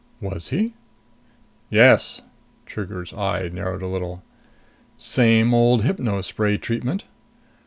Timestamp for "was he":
0.19-0.73